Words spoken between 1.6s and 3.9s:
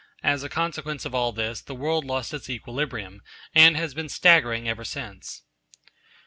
the world lost its equilibrium, and